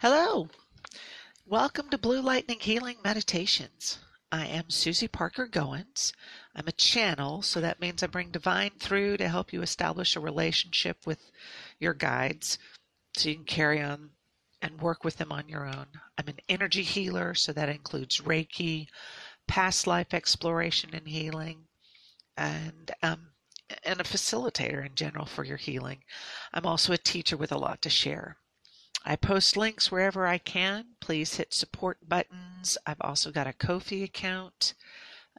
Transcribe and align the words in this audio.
Hello. 0.00 0.48
Welcome 1.44 1.90
to 1.90 1.98
Blue 1.98 2.22
Lightning 2.22 2.60
Healing 2.60 2.98
Meditations. 3.02 3.98
I 4.30 4.46
am 4.46 4.70
Susy 4.70 5.08
Parker 5.08 5.48
Goins. 5.48 6.12
I'm 6.54 6.68
a 6.68 6.72
channel, 6.72 7.42
so 7.42 7.60
that 7.60 7.80
means 7.80 8.00
I 8.00 8.06
bring 8.06 8.30
divine 8.30 8.70
through 8.78 9.16
to 9.16 9.28
help 9.28 9.52
you 9.52 9.60
establish 9.60 10.14
a 10.14 10.20
relationship 10.20 11.04
with 11.04 11.32
your 11.80 11.94
guides 11.94 12.60
so 13.16 13.28
you 13.28 13.34
can 13.34 13.44
carry 13.44 13.82
on 13.82 14.10
and 14.62 14.80
work 14.80 15.02
with 15.02 15.16
them 15.16 15.32
on 15.32 15.48
your 15.48 15.66
own. 15.66 15.86
I'm 16.16 16.28
an 16.28 16.38
energy 16.48 16.84
healer, 16.84 17.34
so 17.34 17.52
that 17.54 17.68
includes 17.68 18.18
Reiki, 18.18 18.86
past 19.48 19.88
life 19.88 20.14
exploration 20.14 20.90
and 20.92 21.08
healing, 21.08 21.64
and 22.36 22.92
um, 23.02 23.30
and 23.82 24.00
a 24.00 24.04
facilitator 24.04 24.86
in 24.86 24.94
general 24.94 25.26
for 25.26 25.42
your 25.42 25.56
healing. 25.56 26.04
I'm 26.54 26.66
also 26.66 26.92
a 26.92 26.98
teacher 26.98 27.36
with 27.36 27.50
a 27.50 27.58
lot 27.58 27.82
to 27.82 27.90
share. 27.90 28.36
I 29.04 29.16
post 29.16 29.56
links 29.56 29.90
wherever 29.90 30.26
I 30.26 30.38
can. 30.38 30.96
Please 31.00 31.36
hit 31.36 31.54
support 31.54 32.08
buttons. 32.08 32.76
I've 32.84 33.00
also 33.00 33.30
got 33.30 33.46
a 33.46 33.52
Ko-fi 33.52 34.02
account 34.02 34.74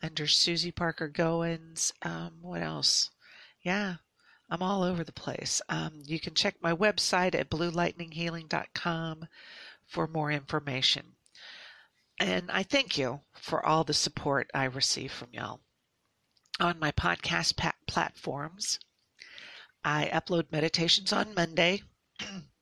under 0.01 0.27
Susy 0.27 0.71
Parker 0.71 1.09
Goins. 1.09 1.91
Um, 2.01 2.41
what 2.41 2.61
else? 2.61 3.11
Yeah, 3.61 3.95
I'm 4.49 4.63
all 4.63 4.83
over 4.83 5.03
the 5.03 5.11
place. 5.11 5.61
Um, 5.69 6.01
you 6.05 6.19
can 6.19 6.33
check 6.33 6.55
my 6.61 6.73
website 6.73 7.35
at 7.35 7.49
bluelightninghealing.com 7.49 9.27
for 9.85 10.07
more 10.07 10.31
information. 10.31 11.15
And 12.17 12.49
I 12.51 12.63
thank 12.63 12.97
you 12.97 13.21
for 13.33 13.65
all 13.65 13.83
the 13.83 13.93
support 13.93 14.49
I 14.53 14.65
receive 14.65 15.11
from 15.11 15.29
y'all. 15.31 15.61
On 16.59 16.79
my 16.79 16.91
podcast 16.91 17.55
pa- 17.55 17.75
platforms, 17.87 18.79
I 19.83 20.09
upload 20.13 20.51
meditations 20.51 21.13
on 21.13 21.33
Monday. 21.33 21.83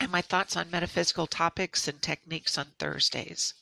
and 0.00 0.12
my 0.12 0.20
thoughts 0.20 0.56
on 0.56 0.70
metaphysical 0.70 1.26
topics 1.26 1.88
and 1.88 2.02
techniques 2.02 2.58
on 2.58 2.66
Thursdays. 2.78 3.54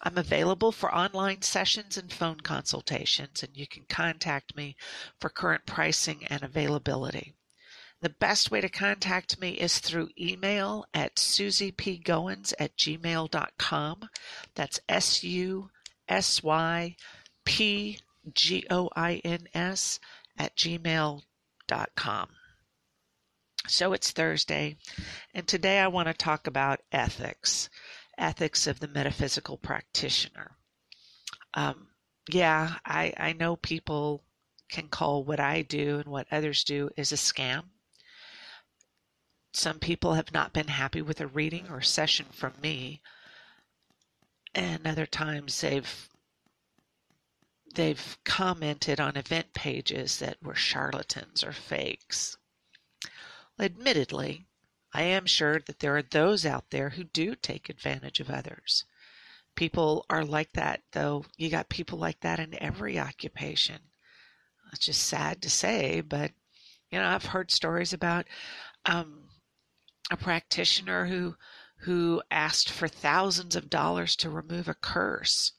I'm 0.00 0.16
available 0.16 0.72
for 0.72 0.94
online 0.94 1.42
sessions 1.42 1.96
and 1.96 2.12
phone 2.12 2.40
consultations, 2.40 3.42
and 3.42 3.56
you 3.56 3.66
can 3.66 3.84
contact 3.88 4.56
me 4.56 4.76
for 5.20 5.28
current 5.28 5.66
pricing 5.66 6.24
and 6.26 6.42
availability. 6.42 7.34
The 8.00 8.08
best 8.08 8.50
way 8.50 8.60
to 8.60 8.68
contact 8.68 9.38
me 9.38 9.50
is 9.52 9.78
through 9.78 10.10
email 10.18 10.84
at 10.92 11.16
susypgoins 11.16 12.52
at 12.58 12.76
gmail.com. 12.76 14.08
That's 14.56 14.80
S 14.88 15.22
U 15.22 15.70
S 16.08 16.42
Y 16.42 16.96
P 17.44 17.98
G 18.34 18.66
O 18.70 18.90
I 18.96 19.20
N 19.24 19.48
S 19.54 20.00
at 20.36 20.56
gmail.com. 20.56 21.22
So 23.68 23.92
it's 23.92 24.10
Thursday, 24.10 24.76
and 25.34 25.46
today 25.46 25.78
I 25.78 25.86
want 25.86 26.08
to 26.08 26.14
talk 26.14 26.48
about 26.48 26.82
ethics, 26.90 27.70
ethics 28.18 28.66
of 28.66 28.80
the 28.80 28.88
metaphysical 28.88 29.56
practitioner. 29.56 30.56
Um, 31.54 31.86
yeah, 32.28 32.78
I, 32.84 33.14
I 33.16 33.32
know 33.34 33.54
people 33.54 34.24
can 34.68 34.88
call 34.88 35.22
what 35.22 35.38
I 35.38 35.62
do 35.62 35.98
and 36.00 36.08
what 36.08 36.26
others 36.32 36.64
do 36.64 36.90
is 36.96 37.12
a 37.12 37.16
scam. 37.16 37.64
Some 39.52 39.78
people 39.78 40.14
have 40.14 40.32
not 40.32 40.52
been 40.52 40.68
happy 40.68 41.02
with 41.02 41.20
a 41.20 41.26
reading 41.28 41.68
or 41.68 41.82
session 41.82 42.26
from 42.32 42.54
me, 42.60 43.00
and 44.54 44.86
other 44.86 45.06
times 45.06 45.60
they've 45.60 46.08
they've 47.74 48.18
commented 48.24 48.98
on 48.98 49.16
event 49.16 49.54
pages 49.54 50.18
that 50.18 50.42
were 50.42 50.54
charlatans 50.54 51.44
or 51.44 51.52
fakes. 51.52 52.36
Admittedly, 53.58 54.46
I 54.92 55.02
am 55.02 55.26
sure 55.26 55.60
that 55.60 55.78
there 55.78 55.96
are 55.96 56.02
those 56.02 56.44
out 56.44 56.70
there 56.70 56.90
who 56.90 57.04
do 57.04 57.34
take 57.34 57.68
advantage 57.68 58.20
of 58.20 58.30
others. 58.30 58.84
People 59.54 60.06
are 60.08 60.24
like 60.24 60.52
that, 60.52 60.82
though. 60.92 61.26
You 61.36 61.50
got 61.50 61.68
people 61.68 61.98
like 61.98 62.20
that 62.20 62.40
in 62.40 62.60
every 62.62 62.98
occupation. 62.98 63.90
It's 64.72 64.86
just 64.86 65.02
sad 65.02 65.42
to 65.42 65.50
say, 65.50 66.00
but 66.00 66.32
you 66.90 66.98
know, 66.98 67.06
I've 67.06 67.26
heard 67.26 67.50
stories 67.50 67.92
about 67.92 68.26
um, 68.86 69.28
a 70.10 70.16
practitioner 70.16 71.06
who 71.06 71.36
who 71.80 72.22
asked 72.30 72.70
for 72.70 72.86
thousands 72.86 73.56
of 73.56 73.68
dollars 73.68 74.14
to 74.16 74.30
remove 74.30 74.68
a 74.68 74.74
curse. 74.74 75.52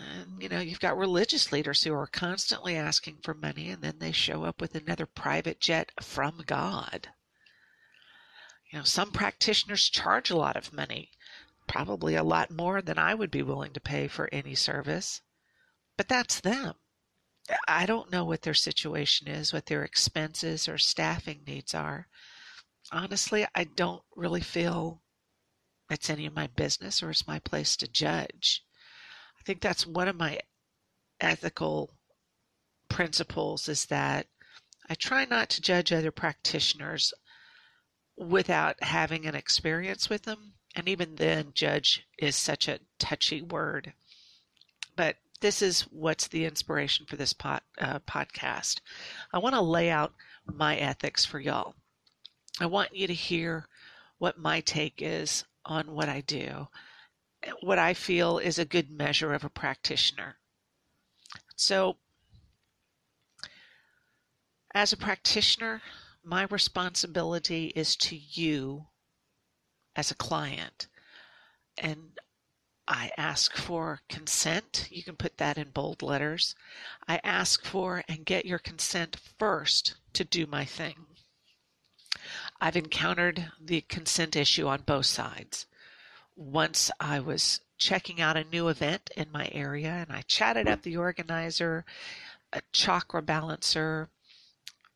And, 0.00 0.42
you 0.42 0.48
know, 0.48 0.60
you've 0.60 0.80
got 0.80 0.96
religious 0.96 1.52
leaders 1.52 1.84
who 1.84 1.92
are 1.92 2.06
constantly 2.06 2.76
asking 2.76 3.18
for 3.22 3.34
money 3.34 3.70
and 3.70 3.82
then 3.82 3.98
they 3.98 4.12
show 4.12 4.44
up 4.44 4.60
with 4.60 4.74
another 4.74 5.06
private 5.06 5.60
jet 5.60 5.92
from 6.00 6.42
God. 6.46 7.08
You 8.70 8.78
know, 8.78 8.84
some 8.84 9.10
practitioners 9.10 9.88
charge 9.88 10.30
a 10.30 10.36
lot 10.36 10.56
of 10.56 10.72
money, 10.72 11.10
probably 11.66 12.14
a 12.14 12.22
lot 12.22 12.50
more 12.50 12.80
than 12.80 12.98
I 12.98 13.14
would 13.14 13.30
be 13.30 13.42
willing 13.42 13.72
to 13.72 13.80
pay 13.80 14.08
for 14.08 14.28
any 14.32 14.54
service. 14.54 15.20
But 15.96 16.08
that's 16.08 16.40
them. 16.40 16.74
I 17.66 17.84
don't 17.84 18.12
know 18.12 18.24
what 18.24 18.42
their 18.42 18.54
situation 18.54 19.26
is, 19.26 19.52
what 19.52 19.66
their 19.66 19.82
expenses 19.82 20.68
or 20.68 20.78
staffing 20.78 21.42
needs 21.46 21.74
are. 21.74 22.06
Honestly, 22.92 23.46
I 23.54 23.64
don't 23.64 24.02
really 24.14 24.40
feel 24.40 25.02
it's 25.90 26.08
any 26.08 26.26
of 26.26 26.34
my 26.34 26.46
business 26.46 27.02
or 27.02 27.10
it's 27.10 27.26
my 27.26 27.40
place 27.40 27.76
to 27.78 27.88
judge. 27.88 28.64
I 29.40 29.44
think 29.44 29.60
that's 29.60 29.86
one 29.86 30.08
of 30.08 30.16
my 30.16 30.40
ethical 31.20 31.90
principles 32.88 33.68
is 33.68 33.86
that 33.86 34.26
I 34.88 34.94
try 34.94 35.24
not 35.24 35.48
to 35.50 35.62
judge 35.62 35.92
other 35.92 36.10
practitioners 36.10 37.14
without 38.16 38.82
having 38.82 39.24
an 39.24 39.34
experience 39.34 40.10
with 40.10 40.24
them. 40.24 40.54
And 40.76 40.88
even 40.88 41.16
then, 41.16 41.52
judge 41.54 42.04
is 42.18 42.36
such 42.36 42.68
a 42.68 42.80
touchy 42.98 43.40
word. 43.40 43.94
But 44.94 45.16
this 45.40 45.62
is 45.62 45.82
what's 45.82 46.28
the 46.28 46.44
inspiration 46.44 47.06
for 47.06 47.16
this 47.16 47.32
pod, 47.32 47.62
uh, 47.78 48.00
podcast. 48.00 48.80
I 49.32 49.38
want 49.38 49.54
to 49.54 49.60
lay 49.60 49.88
out 49.88 50.12
my 50.44 50.76
ethics 50.76 51.24
for 51.24 51.40
y'all. 51.40 51.74
I 52.60 52.66
want 52.66 52.94
you 52.94 53.06
to 53.06 53.14
hear 53.14 53.66
what 54.18 54.38
my 54.38 54.60
take 54.60 55.00
is 55.00 55.44
on 55.64 55.92
what 55.92 56.08
I 56.08 56.20
do 56.20 56.68
what 57.60 57.78
I 57.78 57.94
feel 57.94 58.38
is 58.38 58.58
a 58.58 58.64
good 58.64 58.90
measure 58.90 59.32
of 59.32 59.44
a 59.44 59.50
practitioner. 59.50 60.36
So, 61.56 61.96
as 64.74 64.92
a 64.92 64.96
practitioner, 64.96 65.82
my 66.22 66.44
responsibility 66.44 67.72
is 67.74 67.96
to 67.96 68.16
you 68.16 68.86
as 69.96 70.10
a 70.10 70.16
client. 70.16 70.86
And 71.78 72.18
I 72.86 73.10
ask 73.16 73.56
for 73.56 74.00
consent. 74.08 74.88
You 74.90 75.02
can 75.02 75.16
put 75.16 75.38
that 75.38 75.58
in 75.58 75.70
bold 75.70 76.02
letters. 76.02 76.54
I 77.08 77.20
ask 77.24 77.64
for 77.64 78.04
and 78.08 78.24
get 78.24 78.46
your 78.46 78.58
consent 78.58 79.16
first 79.38 79.94
to 80.14 80.24
do 80.24 80.46
my 80.46 80.64
thing. 80.64 81.06
I've 82.60 82.76
encountered 82.76 83.52
the 83.60 83.80
consent 83.82 84.36
issue 84.36 84.66
on 84.66 84.82
both 84.82 85.06
sides 85.06 85.66
once 86.40 86.90
I 86.98 87.20
was 87.20 87.60
checking 87.76 88.18
out 88.18 88.38
a 88.38 88.44
new 88.44 88.68
event 88.68 89.10
in 89.14 89.30
my 89.30 89.50
area 89.52 89.90
and 89.90 90.10
I 90.10 90.22
chatted 90.22 90.66
up 90.66 90.80
the 90.80 90.96
organizer, 90.96 91.84
a 92.50 92.62
chakra 92.72 93.20
balancer, 93.20 94.08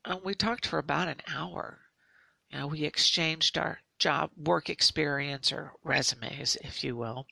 and 0.07 0.23
we 0.25 0.35
talked 0.35 0.67
for 0.67 0.79
about 0.79 1.09
an 1.09 1.21
hour. 1.29 1.81
You 2.49 2.59
know, 2.59 2.67
we 2.69 2.85
exchanged 2.85 3.59
our 3.59 3.81
job 3.99 4.31
work 4.39 4.71
experience 4.71 5.53
or 5.53 5.73
resumes, 5.85 6.57
if 6.63 6.83
you 6.83 6.97
will, 6.97 7.27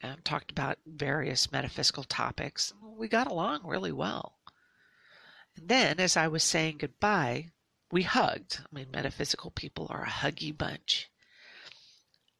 and 0.00 0.24
talked 0.24 0.50
about 0.50 0.78
various 0.86 1.52
metaphysical 1.52 2.04
topics. 2.04 2.72
We 2.96 3.06
got 3.06 3.30
along 3.30 3.66
really 3.66 3.92
well. 3.92 4.38
And 5.56 5.68
then, 5.68 6.00
as 6.00 6.16
I 6.16 6.28
was 6.28 6.42
saying 6.42 6.78
goodbye, 6.78 7.50
we 7.90 8.02
hugged. 8.02 8.60
I 8.60 8.74
mean, 8.74 8.86
metaphysical 8.90 9.50
people 9.50 9.88
are 9.90 10.04
a 10.04 10.08
huggy 10.08 10.56
bunch 10.56 11.10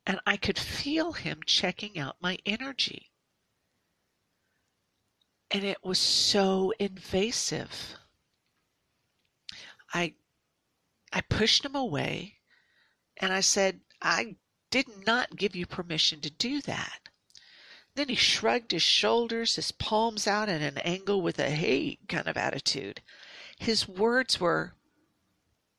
and 0.07 0.21
I 0.27 0.37
could 0.37 0.59
feel 0.59 1.13
him 1.13 1.41
checking 1.45 1.99
out 1.99 2.17
my 2.21 2.39
energy. 2.47 3.11
And 5.51 5.65
it 5.65 5.85
was 5.85 5.99
so 5.99 6.73
invasive. 6.79 7.97
I 9.93 10.15
I 11.13 11.21
pushed 11.23 11.65
him 11.65 11.75
away 11.75 12.37
and 13.17 13.33
I 13.33 13.41
said, 13.41 13.81
I 14.03 14.37
did 14.71 15.07
not 15.07 15.37
give 15.37 15.57
you 15.57 15.67
permission 15.67 16.21
to 16.21 16.31
do 16.31 16.61
that. 16.63 17.09
Then 17.95 18.09
he 18.11 18.15
shrugged 18.15 18.73
his 18.73 18.83
shoulders, 18.83 19.57
his 19.57 19.73
palms 19.73 20.27
out 20.27 20.49
at 20.51 20.61
an 20.61 20.79
angle 20.79 21.23
with 21.23 21.39
a 21.39 21.51
hey 21.51 21.99
kind 22.09 22.27
of 22.27 22.37
attitude. 22.37 23.01
His 23.59 23.89
words 23.89 24.39
were, 24.39 24.75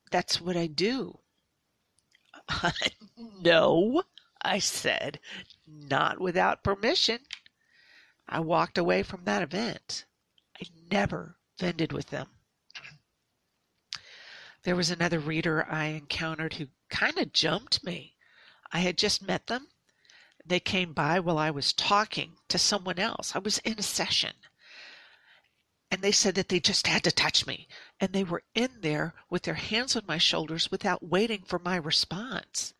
That's 0.09 0.41
what 0.41 0.57
I 0.57 0.67
do. 0.67 1.19
no, 3.17 4.01
I 4.47 4.59
said, 4.59 5.19
not 5.67 6.21
without 6.21 6.63
permission. 6.63 7.19
I 8.29 8.39
walked 8.39 8.77
away 8.77 9.03
from 9.03 9.25
that 9.25 9.43
event. 9.43 10.05
I 10.61 10.67
never 10.89 11.35
vended 11.59 11.91
with 11.91 12.07
them. 12.11 12.29
There 14.63 14.77
was 14.77 14.89
another 14.89 15.19
reader 15.19 15.65
I 15.69 15.87
encountered 15.87 16.53
who 16.53 16.67
kind 16.89 17.17
of 17.17 17.33
jumped 17.33 17.83
me. 17.83 18.15
I 18.71 18.79
had 18.79 18.97
just 18.97 19.21
met 19.21 19.47
them. 19.47 19.67
They 20.45 20.61
came 20.61 20.93
by 20.93 21.19
while 21.19 21.37
I 21.37 21.51
was 21.51 21.73
talking 21.73 22.37
to 22.47 22.57
someone 22.57 22.99
else. 22.99 23.35
I 23.35 23.39
was 23.39 23.57
in 23.59 23.77
a 23.77 23.83
session. 23.83 24.33
And 25.91 26.01
they 26.01 26.13
said 26.13 26.35
that 26.35 26.47
they 26.47 26.61
just 26.61 26.87
had 26.87 27.03
to 27.03 27.11
touch 27.11 27.45
me. 27.45 27.67
And 27.99 28.13
they 28.13 28.23
were 28.23 28.43
in 28.55 28.79
there 28.79 29.13
with 29.29 29.43
their 29.43 29.55
hands 29.55 29.97
on 29.97 30.03
my 30.07 30.17
shoulders 30.17 30.71
without 30.71 31.03
waiting 31.03 31.43
for 31.43 31.59
my 31.59 31.75
response. 31.75 32.73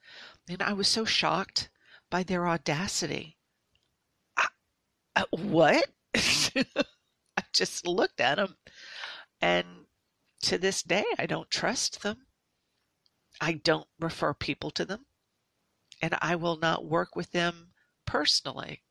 And 0.50 0.62
I 0.62 0.74
was 0.74 0.88
so 0.88 1.06
shocked 1.06 1.70
by 2.10 2.24
their 2.24 2.48
audacity. 2.48 3.38
I, 4.38 4.48
uh, 5.16 5.26
what? 5.32 5.90
I 6.16 7.44
just 7.54 7.86
looked 7.86 8.22
at 8.22 8.36
them. 8.36 8.56
And 9.42 9.68
to 10.44 10.58
this 10.58 10.82
day, 10.84 11.06
I 11.18 11.26
don't 11.26 11.50
trust 11.50 12.02
them. 12.02 12.28
I 13.42 13.54
don't 13.54 13.88
refer 14.00 14.34
people 14.34 14.72
to 14.72 14.86
them. 14.86 15.06
And 16.02 16.16
I 16.22 16.36
will 16.36 16.58
not 16.58 16.86
work 16.86 17.16
with 17.16 17.32
them 17.32 17.72
personally. 18.06 18.84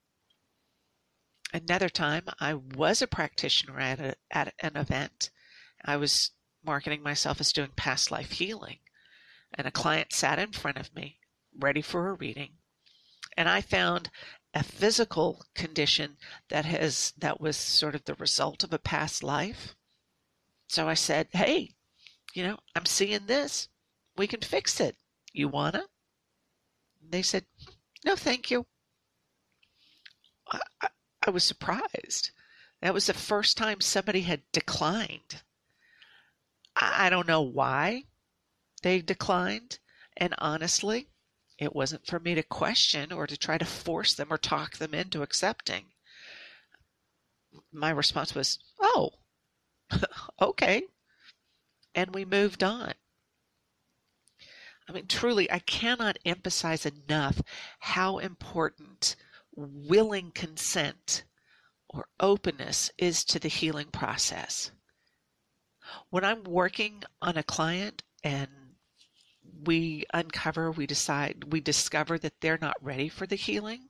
Another 1.53 1.89
time, 1.89 2.25
I 2.41 2.55
was 2.55 3.01
a 3.01 3.07
practitioner 3.07 3.79
at, 3.79 4.01
a, 4.01 4.17
at 4.31 4.55
an 4.59 4.77
event. 4.77 5.31
I 5.85 5.97
was 5.97 6.33
marketing 6.65 7.03
myself 7.03 7.41
as 7.41 7.53
doing 7.53 7.71
past 7.77 8.11
life 8.11 8.33
healing. 8.33 8.79
And 9.55 9.67
a 9.67 9.71
client 9.71 10.13
sat 10.13 10.39
in 10.39 10.53
front 10.53 10.77
of 10.77 10.95
me, 10.95 11.19
ready 11.59 11.83
for 11.83 12.09
a 12.09 12.15
reading. 12.15 12.59
And 13.37 13.49
I 13.49 13.61
found 13.61 14.11
a 14.55 14.63
physical 14.63 15.45
condition 15.55 16.17
that 16.49 16.65
has 16.65 17.13
that 17.19 17.41
was 17.41 17.57
sort 17.57 17.95
of 17.95 18.05
the 18.05 18.15
result 18.15 18.65
of 18.65 18.73
a 18.73 18.79
past 18.79 19.23
life. 19.23 19.77
So 20.69 20.89
I 20.89 20.95
said, 20.95 21.29
"Hey, 21.33 21.75
you 22.35 22.43
know, 22.43 22.59
I'm 22.75 22.87
seeing 22.87 23.27
this. 23.27 23.69
We 24.17 24.27
can 24.27 24.41
fix 24.41 24.81
it. 24.81 24.97
You 25.33 25.49
wanna?" 25.49 25.89
They 27.03 27.23
said, 27.23 27.47
"No, 28.05 28.17
thank 28.17 28.51
you." 28.51 28.67
I, 30.51 30.61
I, 30.81 30.89
I 31.27 31.31
was 31.31 31.45
surprised. 31.45 32.31
That 32.81 32.95
was 32.95 33.07
the 33.07 33.15
first 33.15 33.57
time 33.57 33.81
somebody 33.81 34.23
had 34.23 34.43
declined. 34.53 35.43
I, 36.77 37.07
I 37.07 37.11
don't 37.11 37.29
know 37.29 37.43
why 37.43 38.05
they 38.83 39.03
declined, 39.03 39.81
and 40.17 40.35
honestly, 40.39 41.09
it 41.59 41.75
wasn't 41.75 42.07
for 42.07 42.21
me 42.21 42.35
to 42.35 42.43
question 42.43 43.13
or 43.13 43.27
to 43.27 43.37
try 43.37 43.57
to 43.57 43.65
force 43.65 44.15
them 44.15 44.33
or 44.33 44.39
talk 44.39 44.77
them 44.77 44.93
into 44.93 45.23
accepting. 45.23 45.87
My 47.73 47.91
response 47.91 48.35
was, 48.35 48.59
oh, 48.81 49.13
okay. 50.41 50.83
And 51.95 52.15
we 52.15 52.25
moved 52.25 52.63
on. 52.63 52.93
I 54.89 54.93
mean, 54.93 55.07
truly, 55.07 55.51
I 55.51 55.59
cannot 55.61 56.19
emphasize 56.25 56.87
enough 56.87 57.41
how 57.81 58.19
important 58.19 59.17
willing 59.55 60.31
consent 60.33 61.25
or 61.89 62.09
openness 62.21 62.91
is 62.99 63.25
to 63.25 63.39
the 63.39 63.49
healing 63.49 63.89
process. 63.91 64.71
When 66.11 66.25
I'm 66.25 66.45
working 66.45 67.03
on 67.23 67.37
a 67.37 67.43
client 67.43 68.03
and 68.23 68.66
we 69.65 70.05
uncover, 70.13 70.71
we 70.71 70.87
decide, 70.87 71.53
we 71.53 71.61
discover 71.61 72.19
that 72.19 72.41
they're 72.41 72.59
not 72.61 72.83
ready 72.83 73.09
for 73.09 73.27
the 73.27 73.37
healing, 73.37 73.89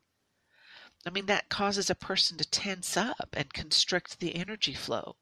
I 1.06 1.10
mean, 1.10 1.26
that 1.26 1.48
causes 1.48 1.88
a 1.88 1.94
person 1.94 2.36
to 2.38 2.44
tense 2.44 2.96
up 2.96 3.28
and 3.32 3.52
constrict 3.52 4.18
the 4.18 4.34
energy 4.34 4.74
flow. 4.74 5.16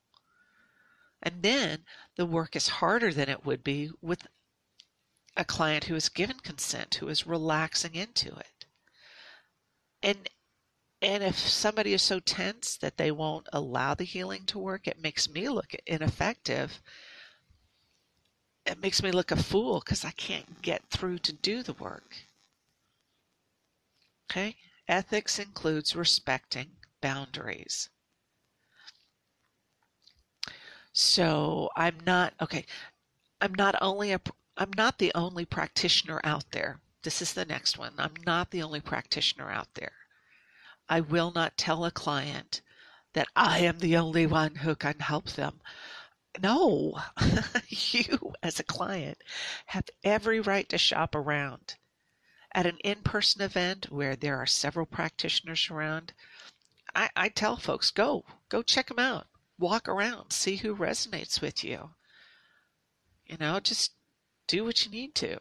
And 1.23 1.43
then 1.43 1.85
the 2.17 2.27
work 2.27 2.57
is 2.57 2.69
harder 2.69 3.13
than 3.13 3.29
it 3.29 3.45
would 3.45 3.63
be 3.63 3.91
with 4.01 4.27
a 5.37 5.45
client 5.45 5.85
who 5.85 5.95
is 5.95 6.09
given 6.09 6.39
consent, 6.39 6.97
who 6.97 7.09
is 7.09 7.27
relaxing 7.27 7.95
into 7.95 8.35
it. 8.35 8.67
And 10.03 10.29
and 11.03 11.23
if 11.23 11.39
somebody 11.39 11.93
is 11.93 12.01
so 12.01 12.19
tense 12.19 12.79
that 12.79 12.97
they 12.97 13.11
won't 13.11 13.49
allow 13.53 13.95
the 13.95 14.05
healing 14.05 14.47
to 14.47 14.59
work, 14.59 14.87
it 14.87 15.03
makes 15.03 15.29
me 15.29 15.51
look 15.51 15.75
ineffective 15.87 16.81
it 18.67 18.81
makes 18.81 19.03
me 19.03 19.11
look 19.11 19.31
a 19.31 19.37
fool 19.37 19.81
because 19.81 20.05
I 20.05 20.11
can't 20.13 20.63
get 20.63 20.83
through 20.91 21.19
to 21.19 21.33
do 21.33 21.63
the 21.63 21.75
work. 21.75 22.17
Okay? 24.31 24.57
Ethics 24.89 25.39
includes 25.39 25.97
respecting 25.97 26.71
boundaries. 27.01 27.91
So 30.93 31.71
I'm 31.77 31.99
not 32.07 32.35
okay. 32.41 32.65
I'm 33.41 33.55
not 33.55 33.75
only 33.83 34.13
a 34.13 34.21
I'm 34.57 34.71
not 34.77 34.99
the 34.99 35.13
only 35.15 35.45
practitioner 35.45 36.21
out 36.23 36.45
there. 36.53 36.81
This 37.03 37.21
is 37.21 37.33
the 37.33 37.45
next 37.45 37.79
one. 37.79 37.93
I'm 37.99 38.15
not 38.25 38.51
the 38.51 38.63
only 38.63 38.81
practitioner 38.81 39.51
out 39.51 39.75
there. 39.75 39.93
I 40.89 41.01
will 41.01 41.33
not 41.33 41.57
tell 41.57 41.85
a 41.85 41.91
client 41.91 42.63
that 43.15 43.29
I 43.35 43.61
am 43.61 43.79
the 43.79 43.97
only 43.97 44.27
one 44.27 44.55
who 44.57 44.75
can 44.75 44.99
help 45.01 45.27
them. 45.33 45.61
No, 46.41 47.01
you 47.69 48.33
as 48.43 48.59
a 48.59 48.65
client 48.65 49.23
have 49.67 49.89
every 50.03 50.41
right 50.41 50.69
to 50.69 50.79
shop 50.79 51.15
around. 51.15 51.77
At 52.53 52.67
an 52.67 52.79
in 52.79 53.03
person 53.03 53.41
event 53.41 53.93
where 53.93 54.17
there 54.17 54.37
are 54.39 54.47
several 54.47 54.87
practitioners 54.87 55.71
around, 55.71 56.13
I, 56.95 57.11
I 57.15 57.29
tell 57.29 57.57
folks 57.57 57.91
go, 57.91 58.25
go 58.49 58.63
check 58.63 58.89
them 58.89 58.99
out. 58.99 59.29
Walk 59.59 59.89
around, 59.89 60.33
see 60.33 60.57
who 60.57 60.75
resonates 60.75 61.41
with 61.41 61.63
you. 61.63 61.95
You 63.27 63.37
know, 63.39 63.61
just 63.61 63.93
do 64.47 64.65
what 64.65 64.85
you 64.85 64.91
need 64.91 65.15
to. 65.17 65.39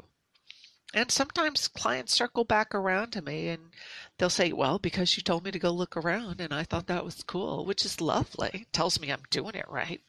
And 0.94 1.12
sometimes 1.12 1.68
clients 1.68 2.14
circle 2.14 2.44
back 2.44 2.76
around 2.76 3.12
to 3.14 3.22
me 3.24 3.48
and 3.48 3.72
they'll 4.18 4.30
say, 4.30 4.54
Well, 4.54 4.78
because 4.78 5.18
you 5.18 5.24
told 5.24 5.44
me 5.44 5.50
to 5.50 5.58
go 5.58 5.72
look 5.72 5.98
around 5.98 6.40
and 6.40 6.54
I 6.54 6.64
thought 6.64 6.86
that 6.86 7.04
was 7.04 7.24
cool, 7.24 7.66
which 7.66 7.84
is 7.84 8.00
lovely. 8.00 8.52
It 8.54 8.74
tells 8.74 9.00
me 9.00 9.12
I'm 9.12 9.24
doing 9.32 9.56
it 9.56 9.68
right. 9.68 10.04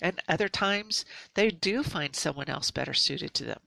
And 0.00 0.22
other 0.28 0.48
times 0.48 1.04
they 1.34 1.50
do 1.50 1.82
find 1.82 2.14
someone 2.14 2.48
else 2.48 2.70
better 2.70 2.94
suited 2.94 3.32
to 3.34 3.44
them. 3.44 3.60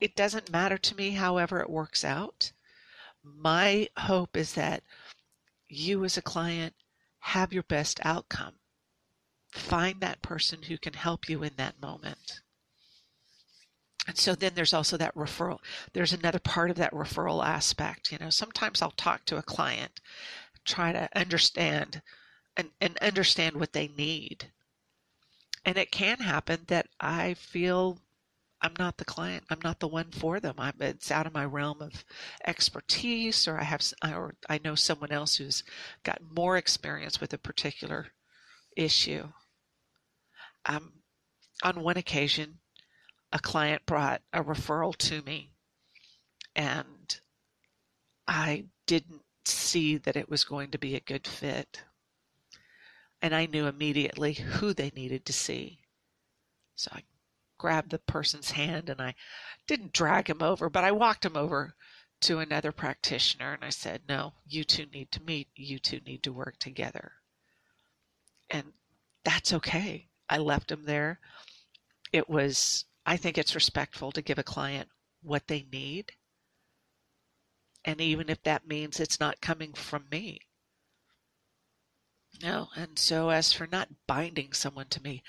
It 0.00 0.16
doesn't 0.16 0.50
matter 0.50 0.78
to 0.78 0.96
me 0.96 1.12
however 1.12 1.60
it 1.60 1.70
works 1.70 2.04
out. 2.04 2.52
My 3.22 3.88
hope 3.96 4.36
is 4.36 4.54
that 4.54 4.82
you 5.68 6.04
as 6.04 6.16
a 6.16 6.22
client 6.22 6.74
have 7.20 7.52
your 7.52 7.62
best 7.62 8.00
outcome. 8.04 8.54
Find 9.52 10.00
that 10.00 10.20
person 10.20 10.62
who 10.62 10.76
can 10.78 10.94
help 10.94 11.28
you 11.28 11.42
in 11.42 11.52
that 11.56 11.80
moment. 11.80 12.40
And 14.06 14.18
so 14.18 14.34
then 14.34 14.52
there's 14.54 14.74
also 14.74 14.96
that 14.98 15.14
referral. 15.14 15.60
There's 15.92 16.12
another 16.12 16.38
part 16.38 16.70
of 16.70 16.76
that 16.76 16.92
referral 16.92 17.44
aspect. 17.44 18.12
You 18.12 18.18
know, 18.18 18.30
sometimes 18.30 18.82
I'll 18.82 18.90
talk 18.90 19.24
to 19.26 19.38
a 19.38 19.42
client, 19.42 20.00
try 20.64 20.92
to 20.92 21.08
understand 21.16 22.02
and, 22.56 22.70
and 22.80 22.98
understand 22.98 23.56
what 23.56 23.72
they 23.72 23.88
need 23.88 24.52
and 25.64 25.78
it 25.78 25.90
can 25.90 26.18
happen 26.18 26.60
that 26.66 26.88
I 27.00 27.34
feel 27.34 27.98
I'm 28.60 28.74
not 28.78 28.96
the 28.96 29.04
client. 29.04 29.44
I'm 29.50 29.60
not 29.62 29.80
the 29.80 29.88
one 29.88 30.10
for 30.10 30.40
them. 30.40 30.54
I'm, 30.56 30.74
it's 30.80 31.10
out 31.10 31.26
of 31.26 31.34
my 31.34 31.44
realm 31.44 31.82
of 31.82 32.04
expertise, 32.46 33.46
or 33.46 33.58
I 33.58 33.64
have, 33.64 33.82
or 34.02 34.36
I 34.48 34.58
know 34.64 34.74
someone 34.74 35.12
else 35.12 35.36
who's 35.36 35.64
got 36.02 36.22
more 36.34 36.56
experience 36.56 37.20
with 37.20 37.34
a 37.34 37.38
particular 37.38 38.06
issue. 38.74 39.28
Um, 40.64 40.92
on 41.62 41.82
one 41.82 41.98
occasion, 41.98 42.58
a 43.32 43.38
client 43.38 43.84
brought 43.84 44.22
a 44.32 44.42
referral 44.42 44.96
to 44.96 45.20
me, 45.22 45.50
and 46.56 47.20
I 48.26 48.64
didn't 48.86 49.22
see 49.44 49.98
that 49.98 50.16
it 50.16 50.30
was 50.30 50.44
going 50.44 50.70
to 50.70 50.78
be 50.78 50.94
a 50.94 51.00
good 51.00 51.26
fit 51.26 51.82
and 53.24 53.34
I 53.34 53.46
knew 53.46 53.66
immediately 53.66 54.34
who 54.34 54.74
they 54.74 54.92
needed 54.94 55.24
to 55.24 55.32
see. 55.32 55.78
So 56.74 56.90
I 56.92 57.04
grabbed 57.56 57.90
the 57.90 57.98
person's 57.98 58.50
hand 58.50 58.90
and 58.90 59.00
I 59.00 59.14
didn't 59.66 59.94
drag 59.94 60.28
him 60.28 60.42
over, 60.42 60.68
but 60.68 60.84
I 60.84 60.92
walked 60.92 61.24
him 61.24 61.34
over 61.34 61.74
to 62.20 62.40
another 62.40 62.70
practitioner 62.70 63.54
and 63.54 63.64
I 63.64 63.70
said, 63.70 64.02
No, 64.06 64.34
you 64.46 64.62
two 64.62 64.84
need 64.92 65.10
to 65.12 65.22
meet. 65.22 65.48
You 65.56 65.78
two 65.78 66.00
need 66.06 66.22
to 66.24 66.34
work 66.34 66.58
together. 66.58 67.12
And 68.50 68.74
that's 69.24 69.54
okay. 69.54 70.10
I 70.28 70.36
left 70.36 70.70
him 70.70 70.84
there. 70.84 71.18
It 72.12 72.28
was, 72.28 72.84
I 73.06 73.16
think 73.16 73.38
it's 73.38 73.54
respectful 73.54 74.12
to 74.12 74.20
give 74.20 74.38
a 74.38 74.42
client 74.42 74.90
what 75.22 75.46
they 75.46 75.64
need. 75.72 76.12
And 77.86 78.02
even 78.02 78.28
if 78.28 78.42
that 78.42 78.68
means 78.68 79.00
it's 79.00 79.18
not 79.18 79.40
coming 79.40 79.72
from 79.72 80.04
me, 80.10 80.40
no, 82.42 82.68
and 82.76 82.98
so 82.98 83.30
as 83.30 83.52
for 83.52 83.66
not 83.66 83.88
binding 84.06 84.52
someone 84.52 84.88
to 84.88 85.02
me, 85.02 85.22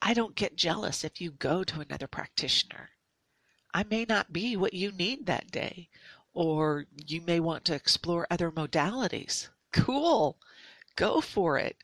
I 0.00 0.14
don't 0.14 0.34
get 0.34 0.56
jealous 0.56 1.04
if 1.04 1.20
you 1.20 1.30
go 1.30 1.64
to 1.64 1.80
another 1.80 2.06
practitioner. 2.06 2.90
I 3.74 3.84
may 3.84 4.04
not 4.04 4.32
be 4.32 4.56
what 4.56 4.74
you 4.74 4.92
need 4.92 5.26
that 5.26 5.50
day, 5.50 5.88
or 6.34 6.86
you 7.06 7.20
may 7.20 7.40
want 7.40 7.64
to 7.66 7.74
explore 7.74 8.26
other 8.30 8.50
modalities. 8.50 9.48
Cool. 9.72 10.38
Go 10.96 11.20
for 11.20 11.58
it. 11.58 11.76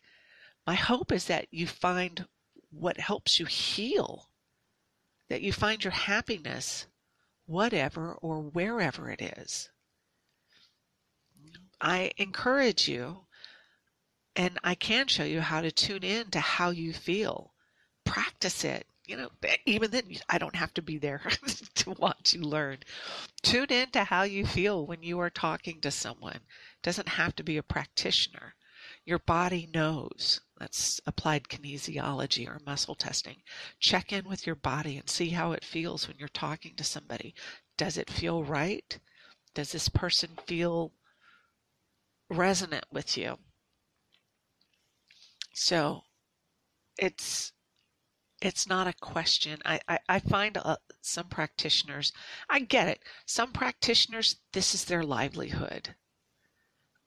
My 0.66 0.74
hope 0.74 1.12
is 1.12 1.26
that 1.26 1.48
you 1.50 1.66
find 1.66 2.26
what 2.70 2.98
helps 2.98 3.40
you 3.40 3.46
heal, 3.46 4.28
that 5.28 5.40
you 5.42 5.52
find 5.52 5.82
your 5.82 5.92
happiness 5.92 6.86
whatever 7.48 8.12
or 8.14 8.42
wherever 8.42 9.10
it 9.10 9.22
is. 9.22 9.70
I 11.80 12.12
encourage 12.18 12.88
you, 12.88 13.27
and 14.38 14.56
I 14.62 14.76
can 14.76 15.08
show 15.08 15.24
you 15.24 15.40
how 15.40 15.62
to 15.62 15.72
tune 15.72 16.04
in 16.04 16.30
to 16.30 16.38
how 16.38 16.70
you 16.70 16.92
feel. 16.92 17.54
Practice 18.04 18.62
it. 18.62 18.86
You 19.04 19.16
know, 19.16 19.30
even 19.66 19.90
then, 19.90 20.04
I 20.28 20.38
don't 20.38 20.54
have 20.54 20.72
to 20.74 20.82
be 20.82 20.96
there 20.96 21.22
to 21.74 21.90
watch 21.90 22.34
you 22.34 22.42
learn. 22.42 22.78
Tune 23.42 23.70
in 23.70 23.90
to 23.90 24.04
how 24.04 24.22
you 24.22 24.46
feel 24.46 24.86
when 24.86 25.02
you 25.02 25.18
are 25.18 25.30
talking 25.30 25.80
to 25.80 25.90
someone. 25.90 26.36
It 26.36 26.82
doesn't 26.84 27.08
have 27.08 27.34
to 27.36 27.42
be 27.42 27.56
a 27.56 27.64
practitioner. 27.64 28.54
Your 29.04 29.18
body 29.18 29.68
knows. 29.74 30.40
That's 30.58 31.00
applied 31.04 31.48
kinesiology 31.48 32.46
or 32.46 32.60
muscle 32.64 32.94
testing. 32.94 33.42
Check 33.80 34.12
in 34.12 34.28
with 34.28 34.46
your 34.46 34.56
body 34.56 34.98
and 34.98 35.10
see 35.10 35.30
how 35.30 35.50
it 35.50 35.64
feels 35.64 36.06
when 36.06 36.18
you're 36.18 36.28
talking 36.28 36.76
to 36.76 36.84
somebody. 36.84 37.34
Does 37.76 37.98
it 37.98 38.10
feel 38.10 38.44
right? 38.44 39.00
Does 39.54 39.72
this 39.72 39.88
person 39.88 40.38
feel 40.46 40.92
resonant 42.30 42.84
with 42.92 43.16
you? 43.16 43.38
So 45.60 46.04
it's 46.96 47.52
it's 48.40 48.68
not 48.68 48.86
a 48.86 48.92
question. 48.92 49.58
I, 49.64 49.80
I, 49.88 49.98
I 50.08 50.18
find 50.20 50.56
uh, 50.56 50.76
some 51.00 51.28
practitioners, 51.28 52.12
I 52.48 52.60
get 52.60 52.86
it. 52.86 53.00
Some 53.26 53.52
practitioners, 53.52 54.36
this 54.52 54.72
is 54.72 54.84
their 54.84 55.02
livelihood. 55.02 55.96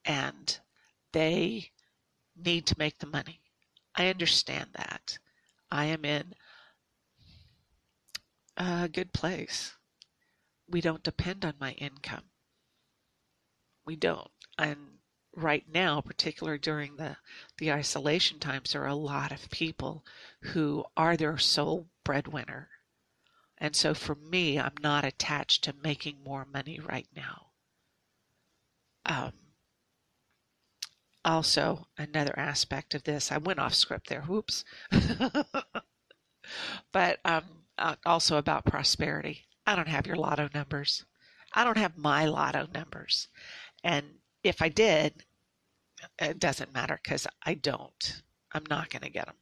And 0.04 0.60
they 1.12 1.70
need 2.36 2.66
to 2.66 2.78
make 2.78 2.98
the 2.98 3.06
money. 3.06 3.40
I 3.94 4.08
understand 4.08 4.68
that. 4.74 5.16
I 5.70 5.86
am 5.86 6.04
in 6.04 6.34
a 8.58 8.86
good 8.86 9.14
place. 9.14 9.74
We 10.68 10.82
don't 10.82 11.02
depend 11.02 11.46
on 11.46 11.54
my 11.58 11.72
income. 11.72 12.24
We 13.86 13.96
don't. 13.96 14.30
And 14.58 14.91
right 15.34 15.64
now, 15.72 16.00
particularly 16.00 16.58
during 16.58 16.96
the, 16.96 17.16
the 17.58 17.72
isolation 17.72 18.38
times, 18.38 18.72
there 18.72 18.82
are 18.82 18.88
a 18.88 18.94
lot 18.94 19.32
of 19.32 19.50
people 19.50 20.04
who 20.40 20.84
are 20.96 21.16
their 21.16 21.38
sole 21.38 21.88
breadwinner. 22.04 22.68
And 23.58 23.76
so 23.76 23.94
for 23.94 24.14
me, 24.14 24.58
I'm 24.58 24.74
not 24.80 25.04
attached 25.04 25.64
to 25.64 25.74
making 25.82 26.22
more 26.24 26.44
money 26.44 26.80
right 26.80 27.06
now. 27.14 27.46
Um, 29.06 29.32
also 31.24 31.86
another 31.96 32.36
aspect 32.38 32.94
of 32.94 33.04
this. 33.04 33.30
I 33.30 33.38
went 33.38 33.58
off 33.58 33.74
script 33.74 34.08
there. 34.08 34.22
Whoops. 34.22 34.64
but 36.92 37.20
um, 37.24 37.44
uh, 37.78 37.96
also 38.04 38.36
about 38.36 38.64
prosperity. 38.64 39.46
I 39.66 39.76
don't 39.76 39.88
have 39.88 40.06
your 40.06 40.16
lotto 40.16 40.48
numbers. 40.52 41.04
I 41.54 41.64
don't 41.64 41.78
have 41.78 41.96
my 41.96 42.24
lotto 42.26 42.66
numbers. 42.74 43.28
And 43.84 44.06
if 44.42 44.62
I 44.62 44.68
did, 44.68 45.24
it 46.18 46.38
doesn't 46.38 46.74
matter 46.74 46.98
because 47.02 47.26
I 47.44 47.54
don't. 47.54 48.22
I'm 48.52 48.64
not 48.68 48.90
going 48.90 49.02
to 49.02 49.10
get 49.10 49.26
them. 49.26 49.36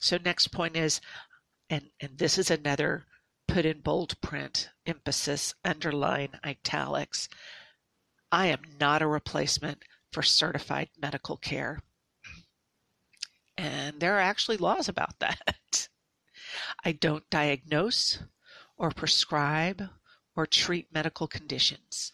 So 0.00 0.18
next 0.24 0.48
point 0.48 0.76
is, 0.76 1.00
and, 1.68 1.90
and 2.00 2.18
this 2.18 2.38
is 2.38 2.50
another 2.50 3.06
put 3.46 3.66
in 3.66 3.80
bold 3.80 4.20
print, 4.20 4.70
emphasis, 4.86 5.54
underline, 5.64 6.38
italics. 6.44 7.28
I 8.32 8.46
am 8.46 8.60
not 8.78 9.02
a 9.02 9.06
replacement 9.06 9.82
for 10.12 10.22
certified 10.22 10.88
medical 11.00 11.36
care. 11.36 11.80
And 13.56 14.00
there 14.00 14.16
are 14.16 14.20
actually 14.20 14.56
laws 14.56 14.88
about 14.88 15.18
that. 15.18 15.88
I 16.84 16.92
don't 16.92 17.28
diagnose 17.30 18.20
or 18.76 18.90
prescribe 18.90 19.88
or 20.34 20.46
treat 20.46 20.92
medical 20.92 21.26
conditions. 21.26 22.12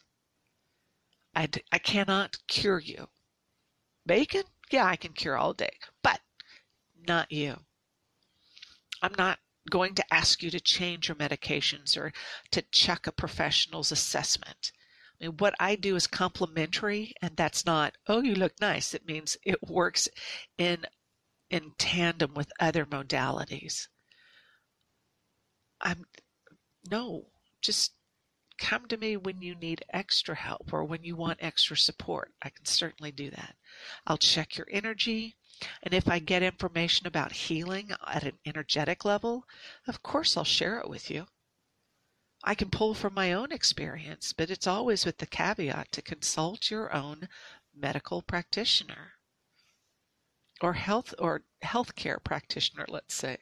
I, 1.37 1.47
d- 1.47 1.63
I 1.71 1.79
cannot 1.79 2.39
cure 2.49 2.81
you. 2.81 3.09
Bacon? 4.07 4.45
Yeah, 4.71 4.87
I 4.87 4.97
can 4.97 5.13
cure 5.13 5.37
all 5.37 5.53
day, 5.53 5.77
but 6.03 6.21
not 7.07 7.31
you. 7.31 7.61
I'm 9.03 9.15
not 9.19 9.39
going 9.71 9.95
to 9.97 10.15
ask 10.15 10.43
you 10.43 10.51
to 10.51 10.61
change 10.61 11.09
your 11.09 11.17
medications 11.17 11.97
or 11.97 12.13
to 12.53 12.63
check 12.73 13.07
a 13.07 13.13
professional's 13.13 13.93
assessment. 13.93 14.73
I 15.21 15.27
mean, 15.27 15.37
what 15.37 15.55
I 15.61 15.77
do 15.77 15.95
is 15.95 16.07
complementary, 16.07 17.13
and 17.21 17.37
that's 17.37 17.67
not, 17.67 17.97
oh, 18.07 18.23
you 18.23 18.35
look 18.35 18.59
nice. 18.61 18.95
It 18.95 19.07
means 19.07 19.37
it 19.45 19.63
works 19.63 20.09
in 20.57 20.87
in 21.51 21.73
tandem 21.79 22.35
with 22.35 22.51
other 22.59 22.85
modalities. 22.87 23.89
I'm 25.81 26.07
no, 26.91 27.27
just 27.61 27.96
come 28.59 28.87
to 28.89 28.97
me 28.97 29.17
when 29.17 29.43
you 29.43 29.55
need 29.55 29.85
extra 29.91 30.35
help 30.35 30.73
or 30.73 30.85
when 30.85 31.05
you 31.05 31.17
want 31.17 31.39
extra 31.43 31.77
support. 31.77 32.33
I 32.43 32.51
can 32.51 32.65
certainly 32.65 33.13
do 33.13 33.31
that. 33.31 33.57
I'll 34.07 34.19
check 34.19 34.57
your 34.57 34.67
energy. 34.71 35.37
And 35.83 35.95
if 35.95 36.09
I 36.09 36.19
get 36.19 36.43
information 36.43 37.07
about 37.07 37.33
healing 37.33 37.91
at 38.07 38.25
an 38.25 38.39
energetic 38.45 39.05
level, 39.05 39.47
of 39.87 40.03
course 40.03 40.37
I'll 40.37 40.45
share 40.45 40.79
it 40.79 40.89
with 40.89 41.11
you. 41.11 41.27
I 42.45 42.55
can 42.55 42.71
pull 42.71 42.95
from 42.95 43.15
my 43.15 43.33
own 43.33 43.51
experience, 43.51 44.33
but 44.33 44.51
it's 44.51 44.67
always 44.67 45.05
with 45.05 45.19
the 45.19 45.27
caveat 45.27 45.91
to 45.93 46.03
consult 46.03 46.71
your 46.71 46.95
own 46.95 47.29
medical 47.75 48.23
practitioner 48.23 49.15
or 50.61 50.75
health 50.75 51.15
or 51.19 51.43
healthcare 51.65 52.23
practitioner, 52.23 52.87
let's 52.89 53.15
say. 53.15 53.39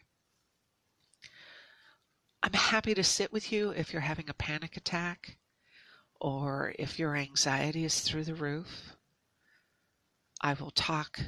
I'm 2.44 2.52
happy 2.52 2.94
to 2.94 3.02
sit 3.02 3.32
with 3.32 3.50
you 3.50 3.70
if 3.70 3.92
you're 3.92 4.02
having 4.02 4.28
a 4.28 4.34
panic 4.34 4.76
attack 4.76 5.38
or 6.20 6.74
if 6.78 6.98
your 6.98 7.16
anxiety 7.16 7.84
is 7.84 8.00
through 8.00 8.24
the 8.24 8.34
roof. 8.34 8.94
I 10.40 10.52
will 10.52 10.70
talk 10.70 11.18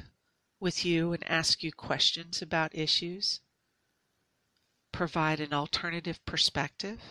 with 0.59 0.85
you 0.85 1.11
and 1.11 1.29
ask 1.29 1.63
you 1.63 1.73
questions 1.73 2.41
about 2.41 2.73
issues, 2.73 3.41
provide 4.93 5.41
an 5.41 5.53
alternative 5.53 6.23
perspective 6.25 7.01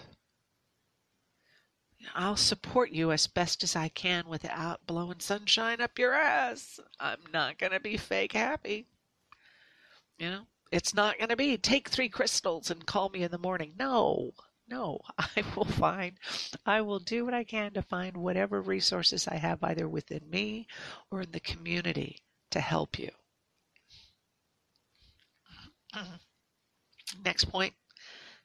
I'll 2.14 2.36
support 2.36 2.90
you 2.90 3.10
as 3.10 3.26
best 3.26 3.62
as 3.62 3.74
I 3.74 3.88
can 3.88 4.28
without 4.28 4.86
blowing 4.86 5.20
sunshine 5.20 5.80
up 5.80 5.98
your 5.98 6.14
ass. 6.14 6.78
I'm 7.00 7.20
not 7.32 7.58
going 7.58 7.72
to 7.72 7.80
be 7.80 7.96
fake 7.96 8.32
happy. 8.32 8.86
You 10.18 10.30
know, 10.30 10.46
it's 10.70 10.94
not 10.94 11.18
going 11.18 11.28
to 11.28 11.36
be 11.36 11.56
take 11.56 11.88
three 11.88 12.08
crystals 12.08 12.70
and 12.70 12.86
call 12.86 13.08
me 13.08 13.22
in 13.22 13.30
the 13.30 13.38
morning. 13.38 13.74
No, 13.78 14.32
no, 14.68 15.00
I 15.18 15.44
will 15.54 15.64
find, 15.64 16.18
I 16.64 16.80
will 16.80 16.98
do 16.98 17.24
what 17.24 17.34
I 17.34 17.44
can 17.44 17.72
to 17.74 17.82
find 17.82 18.16
whatever 18.16 18.60
resources 18.60 19.28
I 19.28 19.36
have 19.36 19.62
either 19.62 19.88
within 19.88 20.28
me 20.28 20.66
or 21.10 21.22
in 21.22 21.30
the 21.32 21.40
community 21.40 22.20
to 22.50 22.60
help 22.60 22.98
you. 22.98 23.10
Mm-hmm. 25.94 27.22
Next 27.24 27.44
point 27.44 27.74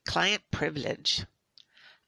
client 0.06 0.44
privilege. 0.52 1.26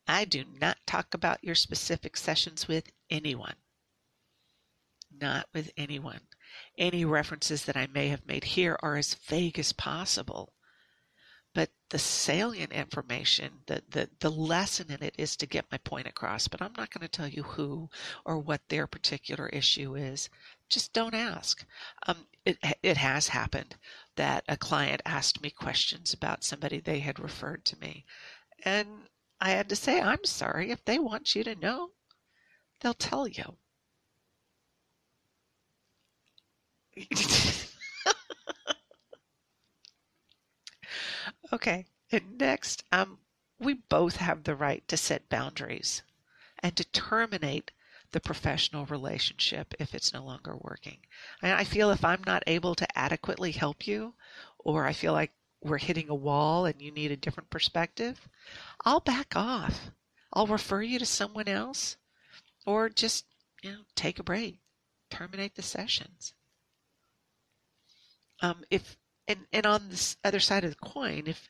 I 0.07 0.25
do 0.25 0.43
not 0.59 0.77
talk 0.85 1.13
about 1.13 1.43
your 1.43 1.55
specific 1.55 2.17
sessions 2.17 2.67
with 2.67 2.91
anyone. 3.09 3.55
Not 5.11 5.47
with 5.53 5.71
anyone. 5.77 6.21
Any 6.77 7.05
references 7.05 7.65
that 7.65 7.77
I 7.77 7.87
may 7.87 8.09
have 8.09 8.25
made 8.25 8.43
here 8.43 8.77
are 8.81 8.95
as 8.95 9.13
vague 9.13 9.59
as 9.59 9.73
possible. 9.73 10.53
But 11.53 11.69
the 11.89 11.99
salient 11.99 12.71
information, 12.71 13.61
the, 13.67 13.83
the, 13.87 14.09
the 14.19 14.31
lesson 14.31 14.91
in 14.91 15.03
it 15.03 15.13
is 15.19 15.35
to 15.37 15.45
get 15.45 15.71
my 15.71 15.77
point 15.77 16.07
across. 16.07 16.47
But 16.47 16.63
I'm 16.63 16.73
not 16.75 16.89
going 16.89 17.03
to 17.03 17.07
tell 17.07 17.27
you 17.27 17.43
who 17.43 17.89
or 18.25 18.39
what 18.39 18.61
their 18.69 18.87
particular 18.87 19.49
issue 19.49 19.95
is. 19.95 20.29
Just 20.67 20.93
don't 20.93 21.13
ask. 21.13 21.63
Um, 22.07 22.25
it, 22.43 22.57
it 22.81 22.97
has 22.97 23.27
happened 23.27 23.75
that 24.15 24.43
a 24.47 24.57
client 24.57 25.01
asked 25.05 25.41
me 25.43 25.51
questions 25.51 26.11
about 26.11 26.43
somebody 26.43 26.79
they 26.79 26.99
had 26.99 27.19
referred 27.19 27.65
to 27.65 27.79
me. 27.79 28.05
And 28.65 28.87
I 29.39 29.51
had 29.51 29.69
to 29.69 29.75
say, 29.75 30.01
I'm 30.01 30.25
sorry. 30.25 30.71
If 30.71 30.83
they 30.85 30.97
want 30.97 31.35
you 31.35 31.43
to 31.43 31.55
know, 31.55 31.89
they'll 32.81 32.95
tell 32.95 33.27
you. 33.27 33.57
okay. 41.53 41.85
And 42.11 42.37
next, 42.37 42.83
um, 42.91 43.19
we 43.59 43.73
both 43.75 44.17
have 44.17 44.43
the 44.43 44.55
right 44.55 44.87
to 44.87 44.97
set 44.97 45.29
boundaries 45.29 46.03
and 46.59 46.75
to 46.77 46.83
terminate 46.85 47.71
the 48.11 48.19
professional 48.19 48.85
relationship 48.85 49.73
if 49.79 49.95
it's 49.95 50.13
no 50.13 50.23
longer 50.23 50.55
working. 50.57 50.99
And 51.41 51.53
I 51.53 51.63
feel 51.63 51.91
if 51.91 52.05
I'm 52.05 52.23
not 52.25 52.43
able 52.47 52.75
to 52.75 52.97
adequately 52.99 53.51
help 53.51 53.87
you, 53.87 54.15
or 54.59 54.85
I 54.85 54.93
feel 54.93 55.13
like 55.13 55.31
we're 55.61 55.77
hitting 55.79 56.09
a 56.09 56.15
wall 56.15 56.65
and 56.65 56.81
you 56.81 56.91
need 56.91 57.11
a 57.11 57.17
different 57.17 57.49
perspective, 57.49 58.27
I'll 58.85 58.99
back 59.01 59.35
off. 59.35 59.91
I'll 60.33 60.47
refer 60.47 60.81
you 60.83 60.99
to 60.99 61.05
someone 61.05 61.47
else 61.47 61.97
or 62.65 62.89
just, 62.89 63.25
you 63.63 63.71
know, 63.71 63.81
take 63.95 64.19
a 64.19 64.23
break, 64.23 64.59
terminate 65.09 65.55
the 65.55 65.63
sessions. 65.63 66.33
Um, 68.43 68.65
if 68.69 68.97
and, 69.25 69.39
and 69.53 69.65
on 69.65 69.87
this 69.87 70.17
other 70.23 70.41
side 70.41 70.65
of 70.65 70.69
the 70.69 70.75
coin, 70.75 71.23
if 71.27 71.49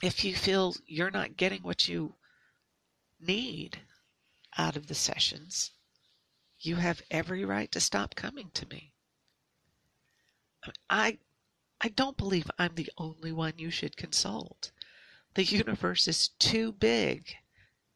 if 0.00 0.24
you 0.24 0.34
feel 0.36 0.76
you're 0.86 1.10
not 1.10 1.36
getting 1.36 1.62
what 1.62 1.88
you 1.88 2.14
need 3.20 3.80
out 4.56 4.76
of 4.76 4.86
the 4.86 4.94
sessions, 4.94 5.72
you 6.60 6.76
have 6.76 7.02
every 7.10 7.44
right 7.44 7.70
to 7.72 7.80
stop 7.80 8.14
coming 8.14 8.50
to 8.54 8.68
me. 8.68 8.92
I 10.88 11.18
I 11.80 11.88
don't 11.88 12.16
believe 12.16 12.48
I'm 12.60 12.76
the 12.76 12.90
only 12.96 13.32
one 13.32 13.54
you 13.56 13.70
should 13.70 13.96
consult. 13.96 14.70
The 15.34 15.42
universe 15.44 16.06
is 16.06 16.28
too 16.28 16.70
big 16.70 17.34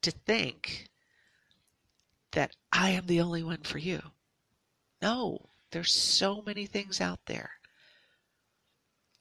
to 0.01 0.11
think 0.11 0.89
that 2.31 2.57
I 2.73 2.89
am 2.89 3.07
the 3.07 3.21
only 3.21 3.43
one 3.43 3.63
for 3.63 3.77
you. 3.77 4.01
No, 5.01 5.51
there's 5.71 5.93
so 5.93 6.41
many 6.41 6.65
things 6.65 6.99
out 6.99 7.19
there. 7.27 7.56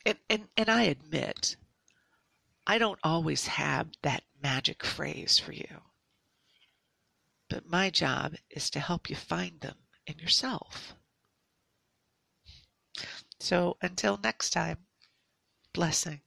And, 0.07 0.19
and, 0.31 0.49
and 0.57 0.69
I 0.69 0.85
admit, 0.85 1.57
I 2.65 2.79
don't 2.79 3.01
always 3.03 3.49
have 3.49 3.89
that 4.03 4.23
magic 4.41 4.85
phrase 4.85 5.41
for 5.41 5.53
you. 5.53 5.83
But 7.49 7.69
my 7.69 7.91
job 7.91 8.37
is 8.49 8.71
to 8.71 8.81
help 8.81 9.11
you 9.11 9.17
find 9.17 9.61
them 9.61 9.79
in 10.07 10.21
yourself. 10.21 10.95
So 13.41 13.79
until 13.83 14.17
next 14.23 14.51
time, 14.51 14.79
blessings. 15.73 16.21